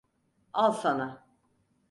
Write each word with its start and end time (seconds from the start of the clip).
Al 0.63 0.71
sana! 0.79 1.09